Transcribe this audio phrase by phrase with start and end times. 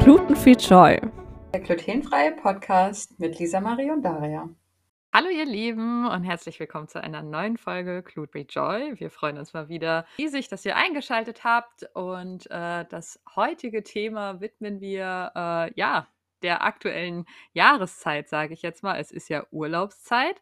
[0.00, 1.00] Glutenfree Joy.
[1.52, 4.48] Der glutenfreie Podcast mit Lisa Marie und Daria.
[5.12, 8.98] Hallo ihr Lieben und herzlich willkommen zu einer neuen Folge Gluten Joy.
[8.98, 14.40] Wir freuen uns mal wieder riesig, dass ihr eingeschaltet habt und äh, das heutige Thema
[14.40, 16.08] widmen wir äh, ja
[16.42, 18.98] der aktuellen Jahreszeit, sage ich jetzt mal.
[18.98, 20.40] Es ist ja Urlaubszeit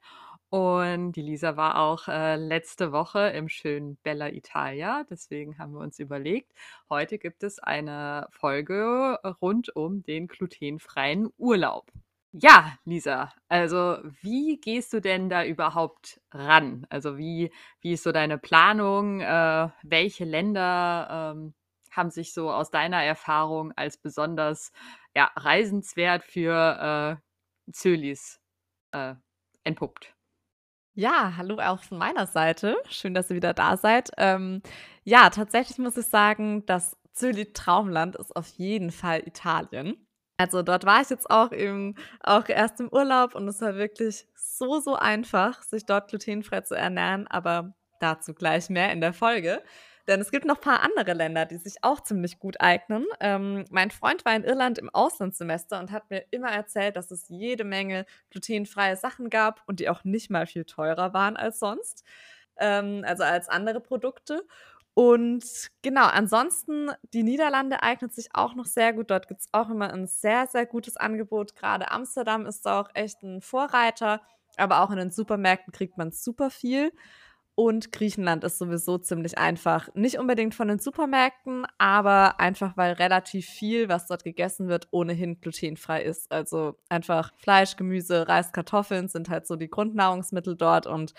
[0.52, 5.02] und die Lisa war auch äh, letzte Woche im schönen Bella Italia.
[5.08, 6.52] Deswegen haben wir uns überlegt,
[6.90, 11.90] heute gibt es eine Folge rund um den glutenfreien Urlaub.
[12.32, 16.86] Ja, Lisa, also wie gehst du denn da überhaupt ran?
[16.90, 17.50] Also wie,
[17.80, 19.20] wie ist so deine Planung?
[19.20, 21.54] Äh, welche Länder ähm,
[21.92, 24.72] haben sich so aus deiner Erfahrung als besonders
[25.14, 27.18] ja, reisenswert für
[27.68, 28.40] äh, Zölis
[28.92, 29.14] äh,
[29.64, 30.14] entpuppt?
[30.94, 32.76] Ja, hallo auch von meiner Seite.
[32.88, 34.10] Schön, dass ihr wieder da seid.
[34.18, 34.62] Ähm,
[35.04, 40.06] ja, tatsächlich muss ich sagen, das Zöli Traumland ist auf jeden Fall Italien.
[40.36, 44.26] Also dort war ich jetzt auch eben auch erst im Urlaub und es war wirklich
[44.34, 49.62] so, so einfach, sich dort glutenfrei zu ernähren, aber dazu gleich mehr in der Folge.
[50.08, 53.06] Denn es gibt noch ein paar andere Länder, die sich auch ziemlich gut eignen.
[53.20, 57.28] Ähm, mein Freund war in Irland im Auslandssemester und hat mir immer erzählt, dass es
[57.28, 62.04] jede Menge glutenfreie Sachen gab und die auch nicht mal viel teurer waren als sonst,
[62.58, 64.44] ähm, also als andere Produkte.
[64.94, 65.44] Und
[65.82, 69.10] genau, ansonsten, die Niederlande eignet sich auch noch sehr gut.
[69.10, 71.54] Dort gibt es auch immer ein sehr, sehr gutes Angebot.
[71.56, 74.20] Gerade Amsterdam ist auch echt ein Vorreiter,
[74.58, 76.92] aber auch in den Supermärkten kriegt man super viel.
[77.54, 79.88] Und Griechenland ist sowieso ziemlich einfach.
[79.94, 85.38] Nicht unbedingt von den Supermärkten, aber einfach, weil relativ viel, was dort gegessen wird, ohnehin
[85.40, 86.32] glutenfrei ist.
[86.32, 90.86] Also einfach Fleisch, Gemüse, Reis, Kartoffeln sind halt so die Grundnahrungsmittel dort.
[90.86, 91.12] Und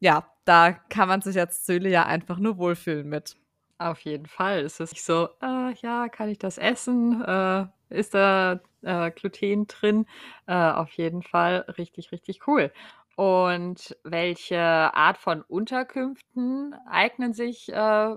[0.00, 3.36] ja, da kann man sich als Zöle ja einfach nur wohlfühlen mit.
[3.78, 4.60] Auf jeden Fall.
[4.60, 7.22] Es ist nicht so, äh, ja, kann ich das essen?
[7.24, 10.06] Äh, ist da äh, Gluten drin?
[10.46, 12.72] Äh, auf jeden Fall richtig, richtig cool.
[13.18, 18.14] Und welche Art von Unterkünften eignen sich äh,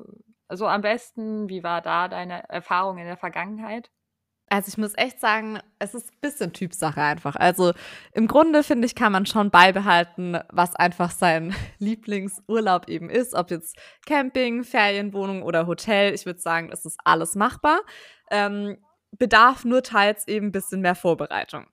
[0.50, 1.50] so am besten?
[1.50, 3.90] Wie war da deine Erfahrung in der Vergangenheit?
[4.48, 7.36] Also ich muss echt sagen, es ist ein bisschen Typsache einfach.
[7.36, 7.74] Also
[8.14, 13.34] im Grunde finde ich, kann man schon beibehalten, was einfach sein Lieblingsurlaub eben ist.
[13.34, 16.14] Ob jetzt Camping, Ferienwohnung oder Hotel.
[16.14, 17.80] Ich würde sagen, es ist alles machbar.
[18.30, 18.78] Ähm,
[19.18, 21.66] bedarf nur teils eben ein bisschen mehr Vorbereitung.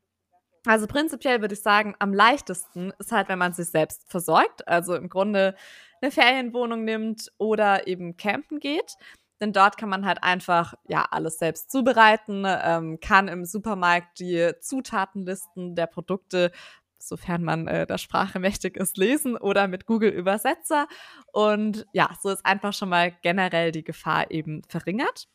[0.67, 4.67] Also prinzipiell würde ich sagen, am leichtesten ist halt, wenn man sich selbst versorgt.
[4.69, 5.55] Also im Grunde
[6.01, 8.97] eine Ferienwohnung nimmt oder eben campen geht.
[9.41, 14.53] Denn dort kann man halt einfach ja alles selbst zubereiten, ähm, kann im Supermarkt die
[14.61, 16.51] Zutatenlisten der Produkte,
[16.99, 20.89] sofern man äh, der Sprache mächtig ist, lesen oder mit Google Übersetzer.
[21.33, 25.29] Und ja, so ist einfach schon mal generell die Gefahr eben verringert.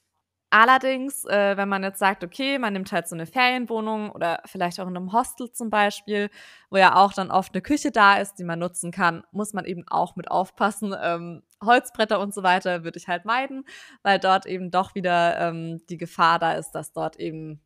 [0.55, 4.79] Allerdings, äh, wenn man jetzt sagt, okay, man nimmt halt so eine Ferienwohnung oder vielleicht
[4.79, 6.29] auch in einem Hostel zum Beispiel,
[6.69, 9.65] wo ja auch dann oft eine Küche da ist, die man nutzen kann, muss man
[9.65, 10.93] eben auch mit aufpassen.
[11.01, 13.65] Ähm, Holzbretter und so weiter würde ich halt meiden,
[14.03, 17.59] weil dort eben doch wieder ähm, die Gefahr da ist, dass dort eben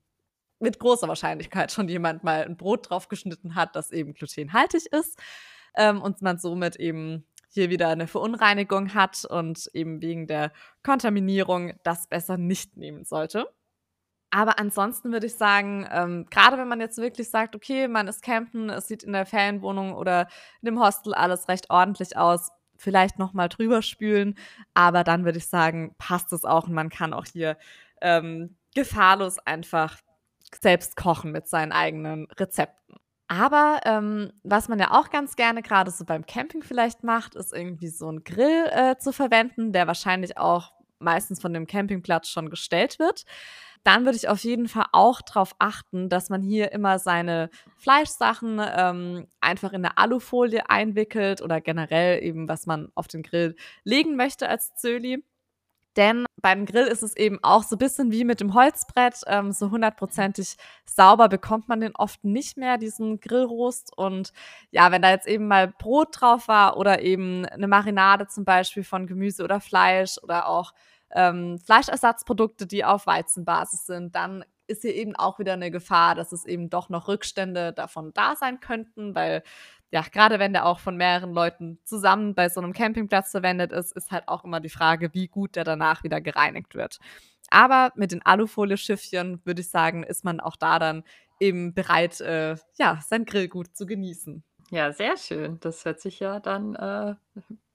[0.59, 5.19] mit großer Wahrscheinlichkeit schon jemand mal ein Brot draufgeschnitten hat, das eben glutenhaltig ist
[5.75, 7.27] ähm, und man somit eben
[7.57, 10.51] hier wieder eine Verunreinigung hat und eben wegen der
[10.83, 13.49] Kontaminierung das besser nicht nehmen sollte.
[14.29, 18.21] Aber ansonsten würde ich sagen, ähm, gerade wenn man jetzt wirklich sagt, okay, man ist
[18.21, 20.27] campen, es sieht in der Ferienwohnung oder
[20.61, 24.35] in dem Hostel alles recht ordentlich aus, vielleicht nochmal drüber spülen,
[24.73, 27.57] aber dann würde ich sagen, passt es auch und man kann auch hier
[28.01, 29.97] ähm, gefahrlos einfach
[30.61, 32.86] selbst kochen mit seinen eigenen Rezepten.
[33.27, 37.53] Aber ähm, was man ja auch ganz gerne gerade so beim Camping vielleicht macht, ist
[37.53, 42.49] irgendwie so einen Grill äh, zu verwenden, der wahrscheinlich auch meistens von dem Campingplatz schon
[42.49, 43.25] gestellt wird.
[43.83, 48.61] Dann würde ich auf jeden Fall auch darauf achten, dass man hier immer seine Fleischsachen
[48.75, 54.15] ähm, einfach in eine Alufolie einwickelt oder generell eben, was man auf den Grill legen
[54.15, 55.23] möchte als Zöli.
[55.97, 59.21] Denn beim Grill ist es eben auch so ein bisschen wie mit dem Holzbrett.
[59.25, 60.55] Ähm, so hundertprozentig
[60.85, 63.97] sauber bekommt man den oft nicht mehr, diesen Grillrost.
[63.97, 64.31] Und
[64.69, 68.83] ja, wenn da jetzt eben mal Brot drauf war oder eben eine Marinade zum Beispiel
[68.83, 70.73] von Gemüse oder Fleisch oder auch
[71.11, 76.31] ähm, Fleischersatzprodukte, die auf Weizenbasis sind, dann ist hier eben auch wieder eine Gefahr, dass
[76.31, 79.41] es eben doch noch Rückstände davon da sein könnten, weil
[79.91, 83.95] ja, gerade wenn der auch von mehreren Leuten zusammen bei so einem Campingplatz verwendet ist,
[83.95, 86.99] ist halt auch immer die Frage, wie gut der danach wieder gereinigt wird.
[87.49, 91.03] Aber mit den Alufolie-Schiffchen würde ich sagen, ist man auch da dann
[91.39, 94.43] eben bereit, äh, ja, sein Grillgut zu genießen.
[94.69, 95.59] Ja, sehr schön.
[95.61, 97.15] Das hört sich ja dann äh,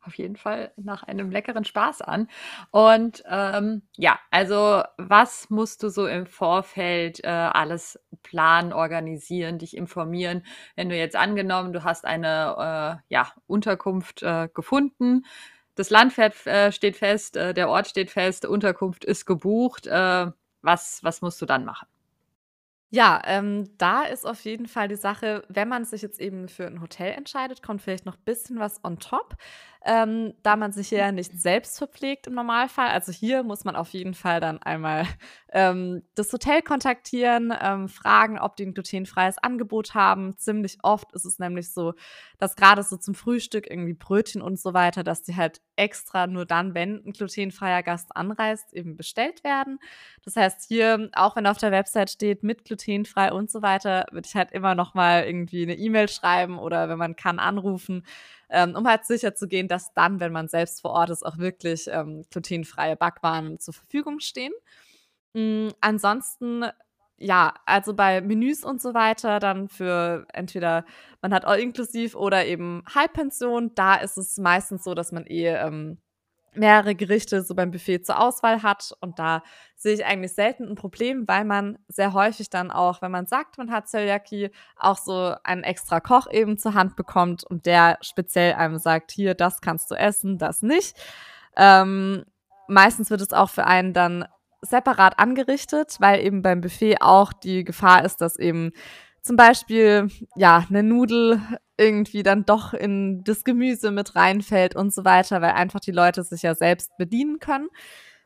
[0.03, 2.29] auf jeden Fall nach einem leckeren Spaß an.
[2.71, 9.77] Und ähm, ja, also was musst du so im Vorfeld äh, alles planen, organisieren, dich
[9.77, 10.45] informieren,
[10.77, 15.25] wenn du jetzt angenommen, du hast eine äh, ja, Unterkunft äh, gefunden,
[15.75, 19.87] das Land fährt, äh, steht fest, äh, der Ort steht fest, Unterkunft ist gebucht.
[19.87, 20.27] Äh,
[20.61, 21.89] was, was musst du dann machen?
[22.95, 26.67] Ja, ähm, da ist auf jeden Fall die Sache, wenn man sich jetzt eben für
[26.67, 29.35] ein Hotel entscheidet, kommt vielleicht noch ein bisschen was on top
[29.85, 32.89] ähm, da man sich ja nicht selbst verpflegt im Normalfall.
[32.89, 35.07] Also hier muss man auf jeden Fall dann einmal
[35.53, 40.37] ähm, das Hotel kontaktieren, ähm, fragen, ob die ein glutenfreies Angebot haben.
[40.39, 41.95] Ziemlich oft ist es nämlich so,
[42.39, 46.47] dass gerade so zum Frühstück irgendwie Brötchen und so weiter, dass die halt extra nur
[46.47, 49.79] dann, wenn ein glutenfreier Gast anreist, eben bestellt werden.
[50.25, 54.27] Das heißt, hier, auch wenn auf der Website steht, mit glutenfrei und so weiter, würde
[54.29, 58.05] ich halt immer noch mal irgendwie eine E-Mail schreiben oder wenn man kann, anrufen,
[58.53, 61.39] ähm, um halt sicher zu gehen, dass dann, wenn man selbst vor Ort ist, auch
[61.39, 64.53] wirklich ähm, glutenfreie Backwaren zur Verfügung stehen.
[65.35, 66.65] Mhm, ansonsten
[67.19, 70.85] ja, also bei Menüs und so weiter, dann für entweder
[71.21, 75.49] man hat all inklusiv oder eben Halbpension, da ist es meistens so, dass man eh
[75.55, 75.99] ähm,
[76.55, 78.93] mehrere Gerichte so beim Buffet zur Auswahl hat.
[79.01, 79.43] Und da
[79.77, 83.59] sehe ich eigentlich selten ein Problem, weil man sehr häufig dann auch, wenn man sagt,
[83.59, 88.55] man hat Zöliakie, auch so einen extra Koch eben zur Hand bekommt und der speziell
[88.55, 90.97] einem sagt, hier, das kannst du essen, das nicht.
[91.57, 92.25] Ähm,
[92.69, 94.27] meistens wird es auch für einen dann
[94.61, 98.73] separat angerichtet, weil eben beim Buffet auch die Gefahr ist, dass eben
[99.21, 101.41] zum Beispiel, ja, eine Nudel
[101.83, 106.23] irgendwie dann doch in das Gemüse mit reinfällt und so weiter, weil einfach die Leute
[106.23, 107.69] sich ja selbst bedienen können.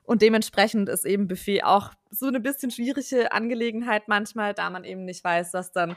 [0.04, 5.04] Und dementsprechend ist eben Buffet auch so eine bisschen schwierige Angelegenheit manchmal, da man eben
[5.04, 5.96] nicht weiß, dass dann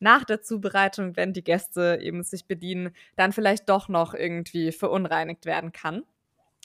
[0.00, 5.44] nach der Zubereitung, wenn die Gäste eben sich bedienen, dann vielleicht doch noch irgendwie verunreinigt
[5.44, 6.04] werden kann.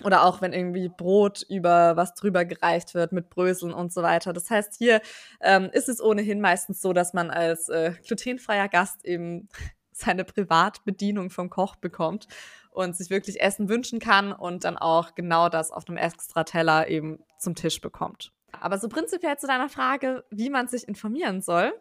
[0.04, 4.34] Oder auch wenn irgendwie Brot über was drüber gereicht wird mit Bröseln und so weiter.
[4.34, 5.02] Das heißt, hier
[5.40, 9.50] ähm, ist es ohnehin meistens so, dass man als äh, glutenfreier Gast eben
[9.96, 12.28] seine Privatbedienung vom Koch bekommt
[12.72, 16.88] und sich wirklich Essen wünschen kann und dann auch genau das auf einem extra Teller
[16.88, 18.32] eben zum Tisch bekommt.
[18.60, 21.74] Aber so prinzipiell zu deiner Frage, wie man sich informieren soll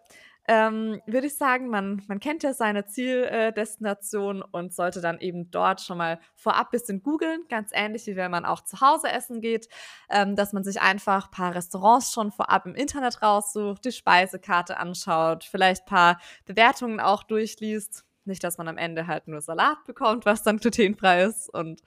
[0.49, 5.81] ähm, würde ich sagen, man, man kennt ja seine Zieldestination und sollte dann eben dort
[5.81, 9.41] schon mal vorab ein bisschen googeln, ganz ähnlich wie wenn man auch zu Hause essen
[9.41, 9.69] geht,
[10.11, 14.79] ähm, dass man sich einfach ein paar Restaurants schon vorab im Internet raussucht, die Speisekarte
[14.79, 18.05] anschaut, vielleicht ein paar Bewertungen auch durchliest.
[18.25, 21.83] Nicht, dass man am Ende halt nur Salat bekommt, was dann glutenfrei ist und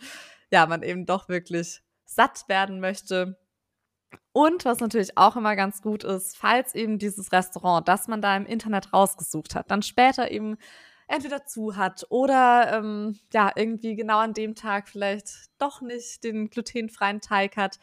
[0.52, 3.38] ja, man eben doch wirklich satt werden möchte.
[4.32, 8.36] Und was natürlich auch immer ganz gut ist, falls eben dieses Restaurant, das man da
[8.36, 10.58] im Internet rausgesucht hat, dann später eben
[11.08, 15.30] entweder zu hat oder ähm, ja, irgendwie genau an dem Tag vielleicht
[15.60, 17.80] doch nicht den glutenfreien Teig hat,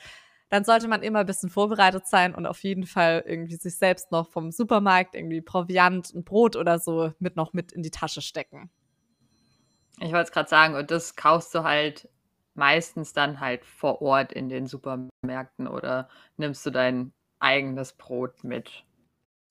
[0.48, 4.12] dann sollte man immer ein bisschen vorbereitet sein und auf jeden Fall irgendwie sich selbst
[4.12, 8.20] noch vom Supermarkt irgendwie Proviant, ein Brot oder so mit noch mit in die Tasche
[8.20, 8.70] stecken.
[9.98, 12.08] Ich wollte es gerade sagen, und das kaufst du halt
[12.54, 18.84] meistens dann halt vor Ort in den Supermärkten oder nimmst du dein eigenes Brot mit?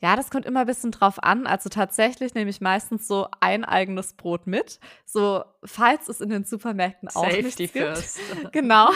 [0.04, 1.46] Ja, das kommt immer ein bisschen drauf an.
[1.46, 4.80] Also tatsächlich nehme ich meistens so ein eigenes Brot mit.
[5.06, 8.20] So, falls es in den Supermärkten auch Safety nichts first.
[8.32, 8.52] gibt.
[8.52, 8.90] genau.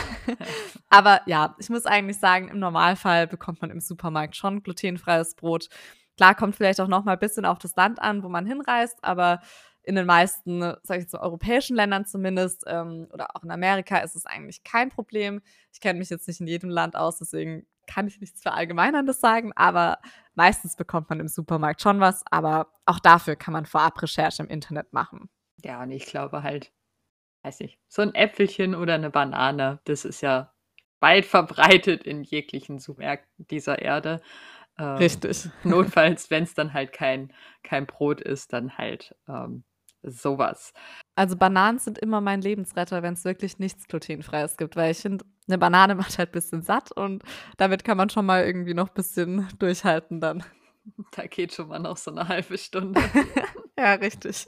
[0.90, 5.70] Aber ja, ich muss eigentlich sagen, im Normalfall bekommt man im Supermarkt schon glutenfreies Brot.
[6.18, 8.98] Klar, kommt vielleicht auch noch mal ein bisschen auf das Land an, wo man hinreist,
[9.04, 9.42] aber
[9.86, 13.98] in den meisten, sage ich jetzt mal, europäischen Ländern zumindest ähm, oder auch in Amerika
[14.00, 15.42] ist es eigentlich kein Problem.
[15.72, 19.52] Ich kenne mich jetzt nicht in jedem Land aus, deswegen kann ich nichts Verallgemeinerndes sagen,
[19.56, 20.00] aber
[20.34, 24.50] meistens bekommt man im Supermarkt schon was, aber auch dafür kann man vorab Recherche im
[24.50, 25.30] Internet machen.
[25.64, 26.72] Ja, und ich glaube halt,
[27.44, 30.52] weiß nicht, so ein Äpfelchen oder eine Banane, das ist ja
[31.00, 34.22] weit verbreitet in jeglichen Supermärkten dieser Erde.
[34.78, 35.50] Ähm, Richtig.
[35.64, 37.32] Notfalls, wenn es dann halt kein,
[37.64, 39.64] kein Brot ist, dann halt ähm,
[40.06, 40.74] sowas.
[41.16, 45.26] Also Bananen sind immer mein Lebensretter, wenn es wirklich nichts glutenfreies gibt, weil ich finde,
[45.48, 47.24] eine Banane macht halt ein bisschen satt und
[47.58, 50.44] damit kann man schon mal irgendwie noch ein bisschen durchhalten dann.
[51.12, 53.02] Da geht schon mal noch so eine halbe Stunde.
[53.80, 54.48] ja, richtig.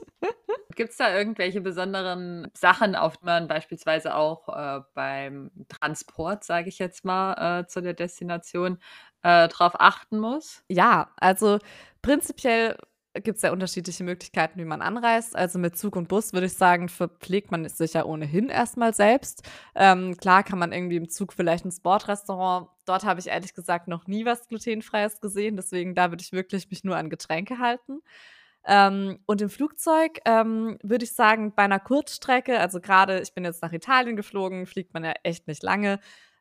[0.76, 6.70] Gibt es da irgendwelche besonderen Sachen, auf die man beispielsweise auch äh, beim Transport, sage
[6.70, 8.78] ich jetzt mal, äh, zu der Destination
[9.24, 10.64] äh, drauf achten muss?
[10.70, 11.58] Ja, also
[12.04, 12.78] prinzipiell
[13.22, 15.36] gibt es ja unterschiedliche Möglichkeiten, wie man anreist.
[15.36, 19.44] Also mit Zug und Bus würde ich sagen, verpflegt man sich ja ohnehin erstmal selbst.
[19.76, 22.70] Ähm, klar kann man irgendwie im Zug vielleicht ein Sportrestaurant.
[22.86, 26.70] Dort habe ich ehrlich gesagt noch nie was glutenfreies gesehen, deswegen da würde ich wirklich
[26.70, 28.02] mich nur an Getränke halten.
[28.66, 33.46] Ähm, und im Flugzeug ähm, würde ich sagen, bei einer Kurzstrecke, also gerade ich bin
[33.46, 36.00] jetzt nach Italien geflogen, fliegt man ja echt nicht lange.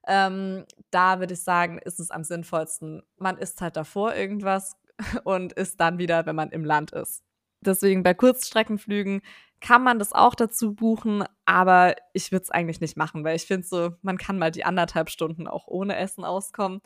[0.08, 4.76] Ähm, da würde ich sagen, ist es am sinnvollsten, man isst halt davor irgendwas
[5.24, 7.22] und isst dann wieder, wenn man im Land ist.
[7.60, 9.22] Deswegen bei Kurzstreckenflügen
[9.60, 13.46] kann man das auch dazu buchen, aber ich würde es eigentlich nicht machen, weil ich
[13.46, 16.80] finde so, man kann mal die anderthalb Stunden auch ohne Essen auskommen.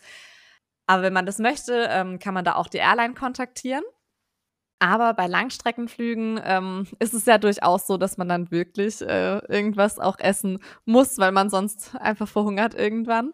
[0.86, 3.84] Aber wenn man das möchte, ähm, kann man da auch die Airline kontaktieren.
[4.80, 9.98] Aber bei Langstreckenflügen ähm, ist es ja durchaus so, dass man dann wirklich äh, irgendwas
[9.98, 13.32] auch essen muss, weil man sonst einfach verhungert irgendwann.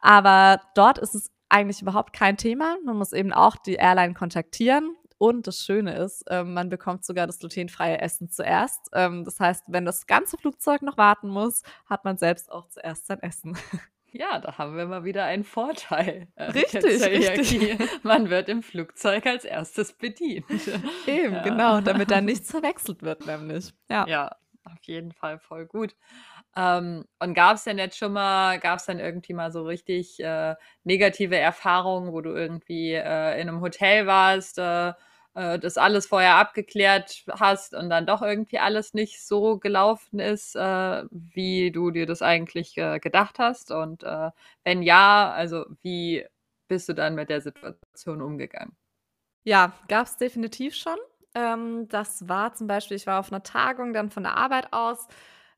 [0.00, 2.76] Aber dort ist es eigentlich überhaupt kein Thema.
[2.84, 4.96] Man muss eben auch die Airline kontaktieren.
[5.18, 8.88] Und das Schöne ist, äh, man bekommt sogar das glutenfreie Essen zuerst.
[8.92, 13.06] Ähm, das heißt, wenn das ganze Flugzeug noch warten muss, hat man selbst auch zuerst
[13.06, 13.56] sein Essen.
[14.14, 16.28] Ja, da haben wir mal wieder einen Vorteil.
[16.34, 17.78] Äh, richtig, richtig.
[18.02, 20.44] Man wird im Flugzeug als erstes bedient.
[21.06, 21.42] Eben, ja.
[21.42, 23.72] genau, damit da nichts verwechselt wird, nämlich.
[23.88, 25.94] Ja, ja auf jeden Fall voll gut.
[26.56, 30.20] Ähm, und gab es denn jetzt schon mal, gab es dann irgendwie mal so richtig
[30.20, 30.54] äh,
[30.84, 34.92] negative Erfahrungen, wo du irgendwie äh, in einem Hotel warst, äh,
[35.34, 40.54] äh, das alles vorher abgeklärt hast und dann doch irgendwie alles nicht so gelaufen ist,
[40.56, 43.70] äh, wie du dir das eigentlich äh, gedacht hast?
[43.70, 44.02] Und
[44.64, 46.26] wenn ja, also wie
[46.68, 48.76] bist du dann mit der Situation umgegangen?
[49.44, 50.96] Ja, gab es definitiv schon.
[51.34, 55.08] Ähm, das war zum Beispiel, ich war auf einer Tagung dann von der Arbeit aus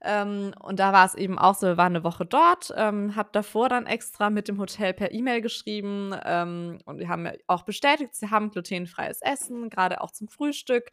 [0.04, 3.30] ähm, und da war es eben auch so, wir waren eine Woche dort, ähm, habe
[3.32, 7.62] davor dann extra mit dem Hotel per E-Mail geschrieben ähm, und die haben mir auch
[7.62, 10.90] bestätigt, sie haben glutenfreies Essen, gerade auch zum Frühstück.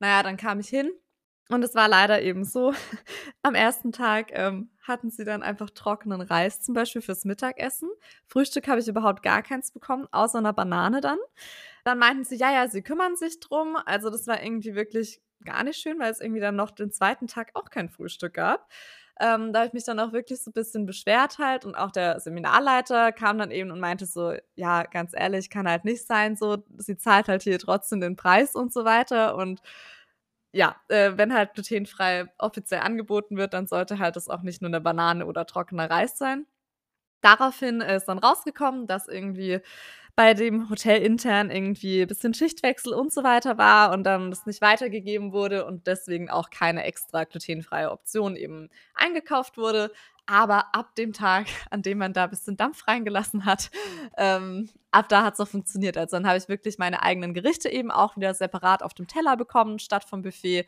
[0.00, 0.90] Naja, dann kam ich hin
[1.50, 2.72] und es war leider eben so,
[3.42, 7.90] am ersten Tag ähm, hatten sie dann einfach trockenen Reis zum Beispiel fürs Mittagessen.
[8.26, 11.18] Frühstück habe ich überhaupt gar keins bekommen, außer einer Banane dann.
[11.84, 13.76] Dann meinten sie, ja, ja, sie kümmern sich drum.
[13.84, 17.26] Also das war irgendwie wirklich gar nicht schön, weil es irgendwie dann noch den zweiten
[17.26, 18.68] Tag auch kein Frühstück gab.
[19.20, 21.92] Ähm, da habe ich mich dann auch wirklich so ein bisschen beschwert halt und auch
[21.92, 26.34] der Seminarleiter kam dann eben und meinte so, ja, ganz ehrlich, kann halt nicht sein
[26.36, 29.60] so, sie zahlt halt hier trotzdem den Preis und so weiter und
[30.52, 34.68] ja, äh, wenn halt glutenfrei offiziell angeboten wird, dann sollte halt das auch nicht nur
[34.68, 36.46] eine Banane oder trockener Reis sein.
[37.22, 39.60] Daraufhin ist dann rausgekommen, dass irgendwie
[40.16, 44.46] bei dem Hotel intern irgendwie ein bisschen Schichtwechsel und so weiter war und dann das
[44.46, 49.90] nicht weitergegeben wurde und deswegen auch keine extra glutenfreie Option eben eingekauft wurde.
[50.26, 53.70] Aber ab dem Tag, an dem man da ein bisschen Dampf reingelassen hat,
[54.16, 55.98] ähm, ab da hat es auch funktioniert.
[55.98, 59.36] Also dann habe ich wirklich meine eigenen Gerichte eben auch wieder separat auf dem Teller
[59.36, 60.66] bekommen, statt vom Buffet.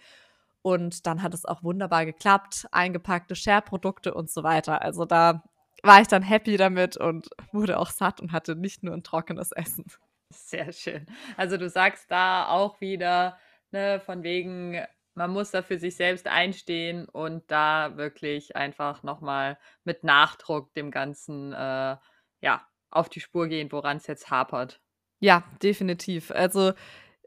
[0.62, 2.66] Und dann hat es auch wunderbar geklappt.
[2.72, 4.82] Eingepackte Share-Produkte und so weiter.
[4.82, 5.44] Also da
[5.82, 9.52] war ich dann happy damit und wurde auch satt und hatte nicht nur ein trockenes
[9.52, 9.84] Essen.
[10.30, 11.06] Sehr schön.
[11.36, 13.38] Also du sagst da auch wieder,
[13.70, 19.58] ne, von wegen, man muss da für sich selbst einstehen und da wirklich einfach nochmal
[19.84, 21.96] mit Nachdruck dem Ganzen, äh,
[22.40, 24.80] ja, auf die Spur gehen, woran es jetzt hapert.
[25.20, 26.30] Ja, definitiv.
[26.30, 26.72] Also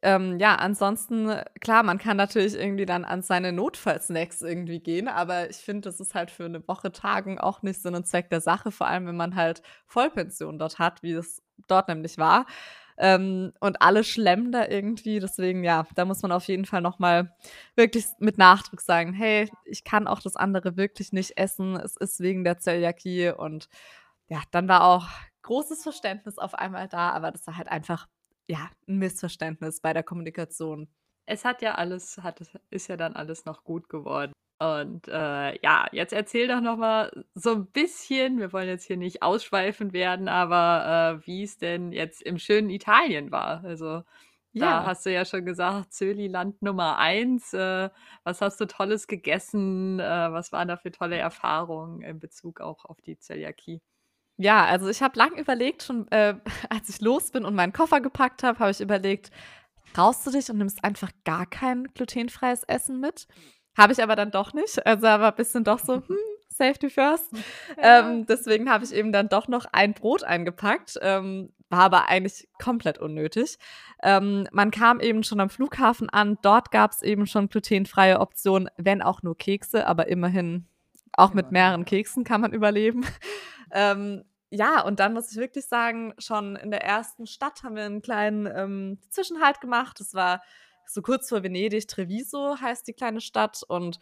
[0.04, 5.50] ähm, ja, ansonsten, klar, man kann natürlich irgendwie dann an seine Notfallsnacks irgendwie gehen, aber
[5.50, 8.42] ich finde, das ist halt für eine Woche Tagen auch nicht so ein Zweck der
[8.42, 12.46] Sache, vor allem wenn man halt Vollpension dort hat, wie es dort nämlich war.
[12.98, 17.34] Ähm, und alle schlemmen da irgendwie, deswegen ja, da muss man auf jeden Fall nochmal
[17.76, 22.20] wirklich mit Nachdruck sagen, hey, ich kann auch das andere wirklich nicht essen, es ist
[22.20, 23.70] wegen der Zöliakie und
[24.30, 25.08] ja, dann war auch
[25.44, 28.08] großes Verständnis auf einmal da, aber das war halt einfach
[28.50, 30.90] ja, ein Missverständnis bei der Kommunikation.
[31.26, 32.42] Es hat ja alles, hat,
[32.72, 34.34] ist ja dann alles noch gut geworden.
[34.58, 38.98] Und äh, ja, jetzt erzähl doch noch mal so ein bisschen, wir wollen jetzt hier
[38.98, 43.64] nicht ausschweifend werden, aber äh, wie es denn jetzt im schönen Italien war.
[43.64, 44.04] Also
[44.54, 47.54] da hast du ja schon gesagt, Zöli-Land Nummer eins.
[47.54, 47.90] Äh,
[48.24, 50.00] was hast du Tolles gegessen?
[50.00, 53.82] Äh, was waren da für tolle Erfahrungen in Bezug auch auf die Zöliakie?
[54.42, 56.36] Ja, also ich habe lang überlegt, schon äh,
[56.70, 59.32] als ich los bin und meinen Koffer gepackt habe, habe ich überlegt,
[59.94, 63.28] traust du dich und nimmst einfach gar kein glutenfreies Essen mit?
[63.78, 64.86] Habe ich aber dann doch nicht.
[64.86, 66.18] Also war ein bisschen doch so, hm,
[66.48, 67.32] Safety first.
[67.78, 68.00] Ja.
[68.00, 70.98] Ähm, deswegen habe ich eben dann doch noch ein Brot eingepackt.
[71.02, 73.58] Ähm, war aber eigentlich komplett unnötig.
[74.02, 76.38] Ähm, man kam eben schon am Flughafen an.
[76.42, 80.66] Dort gab es eben schon glutenfreie Optionen, wenn auch nur Kekse, aber immerhin
[81.12, 83.06] auch mit mehreren Keksen kann man überleben.
[83.72, 87.84] Ähm, ja, und dann muss ich wirklich sagen, schon in der ersten Stadt haben wir
[87.84, 90.02] einen kleinen ähm, Zwischenhalt gemacht.
[90.02, 90.42] Es war
[90.88, 93.62] so kurz vor Venedig, Treviso heißt die kleine Stadt.
[93.68, 94.00] Und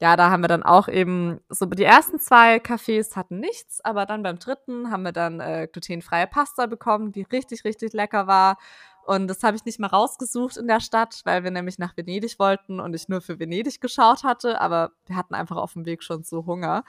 [0.00, 4.06] ja, da haben wir dann auch eben, so die ersten zwei Cafés hatten nichts, aber
[4.06, 8.56] dann beim dritten haben wir dann äh, glutenfreie Pasta bekommen, die richtig, richtig lecker war.
[9.04, 12.38] Und das habe ich nicht mal rausgesucht in der Stadt, weil wir nämlich nach Venedig
[12.38, 16.04] wollten und ich nur für Venedig geschaut hatte, aber wir hatten einfach auf dem Weg
[16.04, 16.84] schon so Hunger.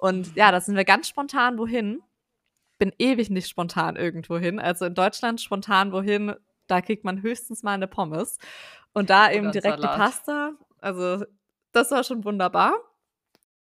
[0.00, 2.02] Und ja, da sind wir ganz spontan wohin.
[2.78, 4.58] Bin ewig nicht spontan irgendwo hin.
[4.58, 6.34] Also in Deutschland spontan wohin,
[6.66, 8.38] da kriegt man höchstens mal eine Pommes.
[8.94, 10.52] Und da eben direkt die Pasta.
[10.80, 11.24] Also
[11.72, 12.74] das war schon wunderbar.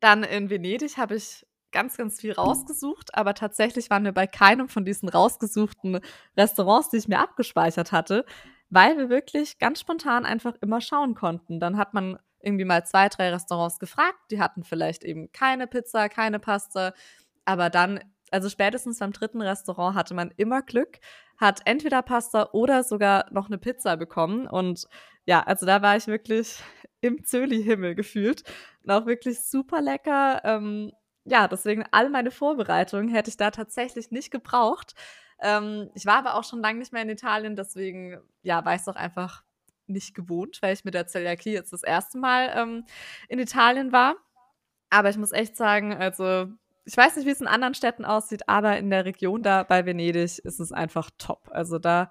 [0.01, 4.67] Dann in Venedig habe ich ganz, ganz viel rausgesucht, aber tatsächlich waren wir bei keinem
[4.67, 5.99] von diesen rausgesuchten
[6.35, 8.25] Restaurants, die ich mir abgespeichert hatte,
[8.69, 11.59] weil wir wirklich ganz spontan einfach immer schauen konnten.
[11.59, 16.09] Dann hat man irgendwie mal zwei, drei Restaurants gefragt, die hatten vielleicht eben keine Pizza,
[16.09, 16.93] keine Pasta,
[17.45, 17.99] aber dann,
[18.31, 20.99] also spätestens beim dritten Restaurant hatte man immer Glück,
[21.37, 24.87] hat entweder Pasta oder sogar noch eine Pizza bekommen und
[25.27, 26.63] ja, also da war ich wirklich
[27.01, 28.43] im Zöli-Himmel gefühlt.
[28.83, 30.41] Und auch wirklich super lecker.
[30.43, 30.93] Ähm,
[31.25, 34.95] ja, deswegen all meine Vorbereitungen hätte ich da tatsächlich nicht gebraucht.
[35.41, 38.81] Ähm, ich war aber auch schon lange nicht mehr in Italien, deswegen ja, war ich
[38.81, 39.43] es auch einfach
[39.89, 42.85] nicht gewohnt, weil ich mit der Zöliakie jetzt das erste Mal ähm,
[43.29, 44.15] in Italien war.
[44.89, 46.47] Aber ich muss echt sagen, also
[46.85, 49.85] ich weiß nicht, wie es in anderen Städten aussieht, aber in der Region da bei
[49.85, 51.49] Venedig ist es einfach top.
[51.51, 52.09] Also da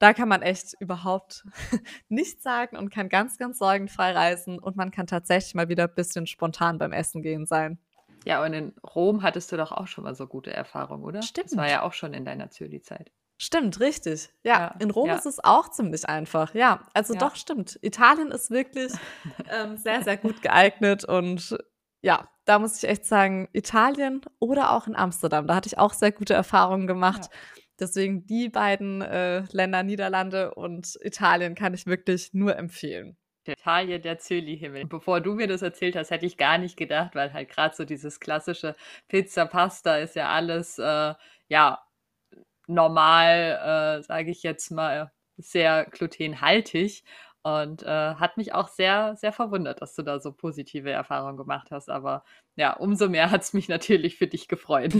[0.00, 1.44] da kann man echt überhaupt
[2.08, 5.94] nichts sagen und kann ganz, ganz sorgenfrei reisen und man kann tatsächlich mal wieder ein
[5.94, 7.78] bisschen spontan beim Essen gehen sein.
[8.24, 11.22] Ja, und in Rom hattest du doch auch schon mal so gute Erfahrungen, oder?
[11.22, 11.52] Stimmt.
[11.52, 13.12] Das war ja auch schon in deiner Zöli-Zeit.
[13.42, 14.28] Stimmt, richtig.
[14.44, 15.14] Ja, ja, in Rom ja.
[15.14, 16.54] ist es auch ziemlich einfach.
[16.54, 17.20] Ja, also ja.
[17.20, 17.78] doch, stimmt.
[17.80, 18.92] Italien ist wirklich
[19.50, 21.56] ähm, sehr, sehr gut geeignet und
[22.02, 25.94] ja, da muss ich echt sagen, Italien oder auch in Amsterdam, da hatte ich auch
[25.94, 27.30] sehr gute Erfahrungen gemacht.
[27.78, 33.16] Deswegen die beiden äh, Länder, Niederlande und Italien, kann ich wirklich nur empfehlen.
[33.46, 34.84] Italien, der Zöli-Himmel.
[34.84, 37.86] Bevor du mir das erzählt hast, hätte ich gar nicht gedacht, weil halt gerade so
[37.86, 38.76] dieses klassische
[39.08, 41.14] Pizza, Pasta ist ja alles, äh,
[41.48, 41.82] ja,
[42.70, 47.04] normal, äh, sage ich jetzt mal, sehr glutenhaltig.
[47.42, 51.68] Und äh, hat mich auch sehr, sehr verwundert, dass du da so positive Erfahrungen gemacht
[51.70, 51.88] hast.
[51.88, 52.22] Aber
[52.56, 54.92] ja, umso mehr hat es mich natürlich für dich gefreut.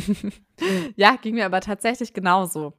[0.97, 2.73] ja, ging mir aber tatsächlich genauso.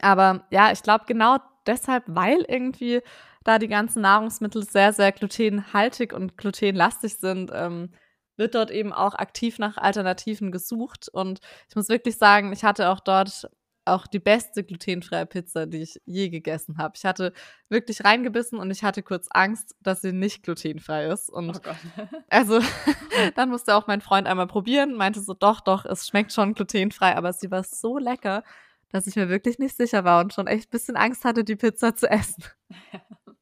[0.00, 3.02] Aber ja, ich glaube genau deshalb, weil irgendwie
[3.44, 7.92] da die ganzen Nahrungsmittel sehr, sehr glutenhaltig und glutenlastig sind, ähm,
[8.36, 11.08] wird dort eben auch aktiv nach Alternativen gesucht.
[11.12, 13.50] Und ich muss wirklich sagen, ich hatte auch dort
[13.88, 16.94] auch die beste glutenfreie Pizza, die ich je gegessen habe.
[16.96, 17.32] Ich hatte
[17.68, 21.30] wirklich reingebissen und ich hatte kurz Angst, dass sie nicht glutenfrei ist.
[21.30, 21.70] Und oh
[22.28, 22.60] also
[23.34, 27.16] dann musste auch mein Freund einmal probieren, meinte so, doch, doch, es schmeckt schon glutenfrei,
[27.16, 28.44] aber sie war so lecker,
[28.90, 31.56] dass ich mir wirklich nicht sicher war und schon echt ein bisschen Angst hatte, die
[31.56, 32.44] Pizza zu essen.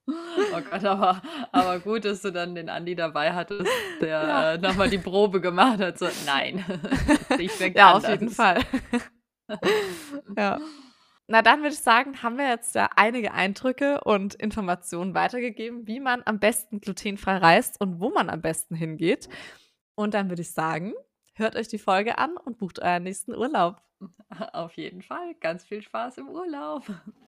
[0.09, 3.69] Oh Gott, aber, aber gut, dass du dann den Andi dabei hattest,
[4.01, 4.53] der ja.
[4.53, 5.99] äh, nochmal die Probe gemacht hat.
[5.99, 6.65] So, nein,
[7.39, 8.05] ich ja, anders.
[8.05, 8.61] auf jeden Fall.
[10.37, 10.61] Ja.
[11.29, 15.99] Na, dann würde ich sagen, haben wir jetzt ja einige Eindrücke und Informationen weitergegeben, wie
[15.99, 19.29] man am besten glutenfrei reist und wo man am besten hingeht.
[19.97, 20.95] Und dann würde ich sagen,
[21.35, 23.83] hört euch die Folge an und bucht euren nächsten Urlaub.
[24.53, 25.35] Auf jeden Fall.
[25.41, 26.85] Ganz viel Spaß im Urlaub.